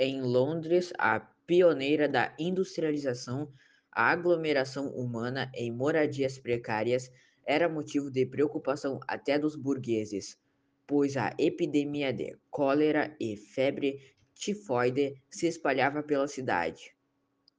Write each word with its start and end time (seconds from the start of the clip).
Em 0.00 0.22
Londres, 0.22 0.92
a 0.96 1.18
pioneira 1.18 2.08
da 2.08 2.32
industrialização, 2.38 3.52
a 3.90 4.12
aglomeração 4.12 4.90
humana 4.90 5.50
em 5.52 5.72
moradias 5.72 6.38
precárias 6.38 7.10
era 7.44 7.68
motivo 7.68 8.08
de 8.08 8.24
preocupação 8.24 9.00
até 9.08 9.36
dos 9.36 9.56
burgueses, 9.56 10.38
pois 10.86 11.16
a 11.16 11.34
epidemia 11.36 12.12
de 12.12 12.36
cólera 12.48 13.16
e 13.18 13.36
febre 13.36 13.98
tifoide 14.36 15.20
se 15.28 15.48
espalhava 15.48 16.00
pela 16.00 16.28
cidade. 16.28 16.94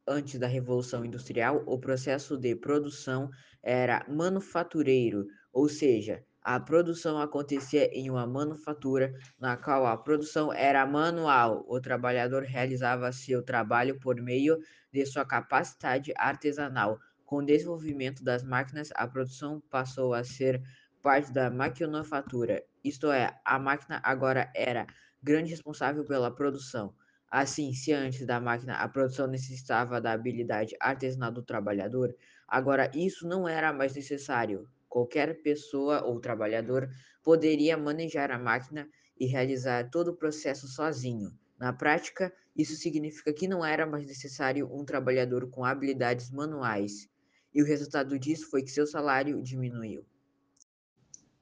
Antes 0.08 0.40
da 0.40 0.48
Revolução 0.48 1.04
Industrial, 1.04 1.62
o 1.66 1.78
processo 1.78 2.38
de 2.38 2.56
produção 2.56 3.30
era 3.62 4.06
manufatureiro, 4.08 5.28
ou 5.52 5.68
seja, 5.68 6.24
a 6.42 6.60
produção 6.60 7.20
acontecia 7.20 7.86
em 7.94 8.10
uma 8.10 8.26
manufatura, 8.26 9.14
na 9.39 9.58
qual 9.58 9.86
a 9.86 9.98
produção 9.98 10.54
era 10.54 10.86
manual. 10.86 11.66
O 11.68 11.80
trabalhador 11.82 12.44
realizava 12.44 13.12
seu 13.12 13.43
trabalho 13.43 14.00
por 14.00 14.15
meio 14.21 14.57
de 14.92 15.06
sua 15.06 15.25
capacidade 15.25 16.14
artesanal. 16.18 17.00
Com 17.25 17.38
o 17.38 17.46
desenvolvimento 17.46 18.24
das 18.24 18.43
máquinas, 18.43 18.89
a 18.96 19.07
produção 19.07 19.62
passou 19.70 20.14
a 20.14 20.24
ser 20.24 20.62
parte 21.02 21.32
da 21.32 21.50
maquinofatura, 21.50 22.64
isto 22.84 23.12
é, 23.12 23.37
a 23.43 23.60
máquina 23.60 24.00
agora 24.04 24.51
era 24.56 24.87
grande 25.21 25.51
responsável 25.51 26.06
pela 26.06 26.34
produção. 26.34 26.93
Assim, 27.29 27.74
se 27.74 27.93
antes 27.93 28.26
da 28.26 28.40
máquina 28.40 28.76
a 28.76 28.87
produção 28.87 29.28
necessitava 29.28 30.01
da 30.01 30.14
habilidade 30.14 30.76
artesanal 30.79 31.32
do 31.32 31.43
trabalhador, 31.43 32.16
agora 32.48 32.90
isso 32.95 33.28
não 33.28 33.48
era 33.48 33.72
mais 33.72 33.94
necessário. 33.94 34.67
Qualquer 34.89 35.42
pessoa 35.44 36.03
ou 36.03 36.20
trabalhador 36.20 36.89
poderia 37.23 37.78
manejar 37.78 38.31
a 38.31 38.39
máquina 38.39 38.89
e 39.17 39.28
realizar 39.28 39.89
todo 39.89 40.09
o 40.09 40.16
processo 40.16 40.67
sozinho. 40.67 41.31
Na 41.59 41.72
prática, 41.72 42.34
isso 42.56 42.75
significa 42.75 43.31
que 43.31 43.48
não 43.48 43.64
era 43.64 43.86
mais 43.86 44.08
necessário 44.08 44.67
um 44.73 44.84
trabalhador 44.84 45.50
com 45.50 45.64
habilidades 45.64 46.32
manuais, 46.32 47.08
e 47.54 47.62
o 47.62 47.66
resultado 47.66 48.17
disso 48.17 48.50
foi 48.50 48.64
que 48.64 48.72
seu 48.72 48.88
salário 48.88 49.42
diminuiu. 49.44 50.06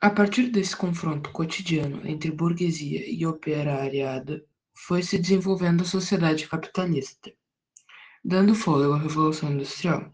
A 0.02 0.10
partir 0.10 0.50
desse 0.50 0.76
confronto 0.76 1.32
cotidiano 1.32 2.06
entre 2.08 2.32
burguesia 2.32 3.10
e 3.10 3.26
operariado, 3.26 4.46
foi 4.74 5.02
se 5.02 5.18
desenvolvendo 5.18 5.82
a 5.82 5.86
sociedade 5.86 6.48
capitalista, 6.48 7.34
dando 8.24 8.54
fôlego 8.54 8.94
à 8.94 9.00
Revolução 9.00 9.52
Industrial. 9.52 10.14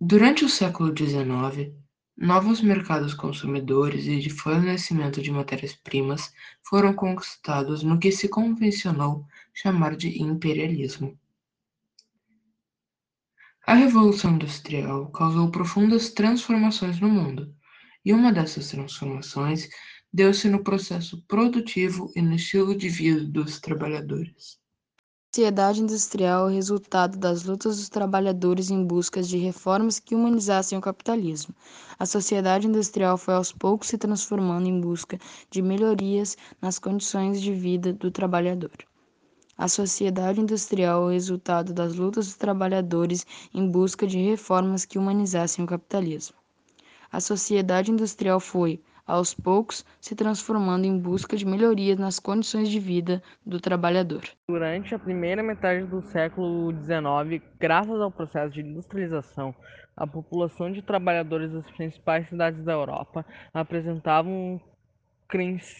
Durante 0.00 0.44
o 0.44 0.48
século 0.48 0.92
XIX, 0.96 1.72
novos 2.16 2.60
mercados 2.60 3.14
consumidores 3.14 4.06
e 4.06 4.18
de 4.18 4.28
fornecimento 4.28 5.22
de 5.22 5.30
matérias-primas 5.30 6.32
foram 6.68 6.92
conquistados 6.92 7.84
no 7.84 7.98
que 7.98 8.10
se 8.10 8.28
convencionou 8.28 9.24
chamar 9.52 9.96
de 9.96 10.20
imperialismo. 10.20 11.16
A 13.64 13.74
Revolução 13.74 14.34
Industrial 14.34 15.10
causou 15.12 15.50
profundas 15.50 16.10
transformações 16.10 16.98
no 16.98 17.08
mundo, 17.08 17.54
e 18.04 18.12
uma 18.12 18.32
dessas 18.32 18.68
transformações 18.68 19.68
deu-se 20.12 20.48
no 20.48 20.62
processo 20.64 21.22
produtivo 21.22 22.12
e 22.16 22.20
no 22.20 22.34
estilo 22.34 22.76
de 22.76 22.88
vida 22.88 23.24
dos 23.24 23.60
trabalhadores. 23.60 24.63
Sociedade 25.34 25.82
industrial 25.82 26.48
é 26.48 26.52
o 26.52 26.54
resultado 26.54 27.18
das 27.18 27.42
lutas 27.42 27.78
dos 27.78 27.88
trabalhadores 27.88 28.70
em 28.70 28.84
busca 28.84 29.20
de 29.20 29.36
reformas 29.36 29.98
que 29.98 30.14
humanizassem 30.14 30.78
o 30.78 30.80
capitalismo. 30.80 31.52
A 31.98 32.06
sociedade 32.06 32.68
industrial 32.68 33.18
foi 33.18 33.34
aos 33.34 33.50
poucos 33.50 33.88
se 33.88 33.98
transformando 33.98 34.68
em 34.68 34.80
busca 34.80 35.18
de 35.50 35.60
melhorias 35.60 36.36
nas 36.62 36.78
condições 36.78 37.42
de 37.42 37.52
vida 37.52 37.92
do 37.92 38.12
trabalhador. 38.12 38.70
A 39.58 39.66
sociedade 39.66 40.40
industrial 40.40 41.02
é 41.02 41.06
o 41.06 41.12
resultado 41.12 41.72
das 41.72 41.96
lutas 41.96 42.26
dos 42.26 42.36
trabalhadores 42.36 43.26
em 43.52 43.68
busca 43.68 44.06
de 44.06 44.18
reformas 44.18 44.84
que 44.84 45.00
humanizassem 45.00 45.64
o 45.64 45.66
capitalismo. 45.66 46.36
A 47.10 47.18
sociedade 47.18 47.90
industrial 47.90 48.38
foi, 48.38 48.80
aos 49.06 49.34
poucos, 49.34 49.84
se 50.00 50.14
transformando 50.14 50.86
em 50.86 50.98
busca 50.98 51.36
de 51.36 51.46
melhorias 51.46 51.98
nas 51.98 52.18
condições 52.18 52.68
de 52.68 52.80
vida 52.80 53.22
do 53.44 53.60
trabalhador. 53.60 54.22
Durante 54.48 54.94
a 54.94 54.98
primeira 54.98 55.42
metade 55.42 55.84
do 55.86 56.02
século 56.02 56.72
XIX, 56.72 57.42
graças 57.58 58.00
ao 58.00 58.10
processo 58.10 58.52
de 58.52 58.60
industrialização, 58.60 59.54
a 59.96 60.06
população 60.06 60.72
de 60.72 60.82
trabalhadores 60.82 61.52
das 61.52 61.70
principais 61.70 62.28
cidades 62.28 62.64
da 62.64 62.72
Europa 62.72 63.24
apresentava 63.52 64.28
um 64.28 64.58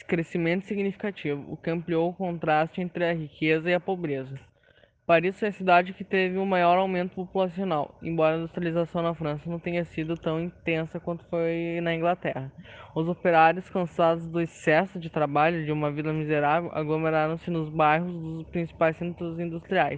crescimento 0.07 0.67
significativo, 0.67 1.45
o 1.49 1.57
que 1.57 1.71
ampliou 1.71 2.11
o 2.11 2.15
contraste 2.15 2.81
entre 2.81 3.05
a 3.05 3.13
riqueza 3.13 3.71
e 3.71 3.75
a 3.75 3.81
pobreza. 3.81 4.39
Paris 5.07 5.39
foi 5.39 5.49
a 5.49 5.53
cidade 5.53 5.93
que 5.93 6.03
teve 6.03 6.39
o 6.39 6.47
maior 6.47 6.79
aumento 6.79 7.15
populacional, 7.15 7.95
embora 8.03 8.37
a 8.37 8.39
industrialização 8.39 9.03
na 9.03 9.15
França 9.15 9.51
não 9.51 9.59
tenha 9.59 9.85
sido 9.85 10.17
tão 10.17 10.41
intensa 10.41 10.99
quanto 10.99 11.27
foi 11.27 11.79
na 11.83 11.95
Inglaterra. 11.95 12.51
Os 12.95 13.07
operários, 13.07 13.69
cansados 13.69 14.27
do 14.27 14.41
excesso 14.41 14.99
de 14.99 15.11
trabalho 15.11 15.63
de 15.63 15.71
uma 15.71 15.93
vida 15.93 16.11
miserável, 16.11 16.71
aglomeraram-se 16.73 17.51
nos 17.51 17.69
bairros 17.69 18.15
dos 18.15 18.47
principais 18.49 18.97
centros 18.97 19.39
industriais. 19.39 19.93